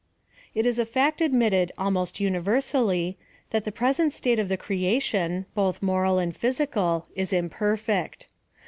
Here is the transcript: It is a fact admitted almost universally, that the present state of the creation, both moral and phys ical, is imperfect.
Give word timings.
It 0.55 0.65
is 0.65 0.79
a 0.79 0.85
fact 0.87 1.21
admitted 1.21 1.71
almost 1.77 2.19
universally, 2.19 3.19
that 3.51 3.65
the 3.65 3.71
present 3.71 4.15
state 4.15 4.39
of 4.39 4.49
the 4.49 4.57
creation, 4.57 5.45
both 5.53 5.83
moral 5.83 6.17
and 6.17 6.33
phys 6.33 6.65
ical, 6.67 7.05
is 7.13 7.31
imperfect. 7.31 8.27